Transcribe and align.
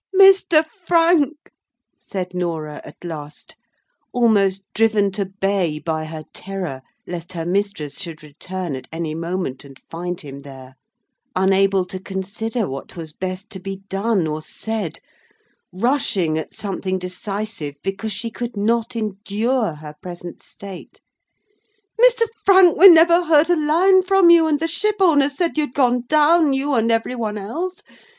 "Mr. 0.15 0.65
Frank!" 0.87 1.51
said 1.95 2.33
Norah 2.33 2.81
at 2.83 2.97
last, 3.03 3.55
almost 4.11 4.63
driven 4.73 5.11
to 5.11 5.25
bay 5.25 5.77
by 5.77 6.05
her 6.05 6.23
terror 6.33 6.81
lest 7.05 7.33
her 7.33 7.45
mistress 7.45 7.99
should 7.99 8.23
return 8.23 8.75
at 8.75 8.87
any 8.91 9.13
moment, 9.13 9.63
and 9.63 9.77
find 9.91 10.21
him 10.21 10.39
there—unable 10.39 11.85
to 11.85 11.99
consider 11.99 12.67
what 12.67 12.95
was 12.97 13.13
best 13.13 13.51
to 13.51 13.59
be 13.59 13.83
done 13.89 14.25
or 14.25 14.41
said—rushing 14.41 16.35
at 16.35 16.55
something 16.55 16.97
decisive, 16.97 17.75
because 17.83 18.11
she 18.11 18.31
could 18.31 18.57
not 18.57 18.95
endure 18.95 19.73
her 19.75 19.93
present 20.01 20.41
state: 20.41 20.99
"Mr. 22.03 22.25
Frank! 22.43 22.75
we 22.75 22.89
never 22.89 23.25
heard 23.25 23.51
a 23.51 23.55
line 23.55 24.01
from 24.01 24.31
you, 24.31 24.47
and 24.47 24.59
the 24.59 24.67
shipowners 24.67 25.37
said 25.37 25.59
you 25.59 25.65
had 25.65 25.75
gone 25.75 26.01
down, 26.07 26.53
you 26.53 26.73
and 26.73 26.91
every 26.91 27.13
one 27.13 27.37
else. 27.37 27.83